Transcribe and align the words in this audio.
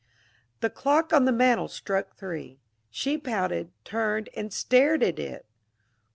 The 0.61 0.71
clock 0.71 1.13
on 1.13 1.25
the 1.25 1.31
mantel 1.31 1.67
struck 1.67 2.15
three. 2.15 2.59
She 2.89 3.19
pouted; 3.19 3.71
turned 3.83 4.29
and 4.35 4.51
stared 4.51 5.03
at 5.03 5.19
it. 5.19 5.45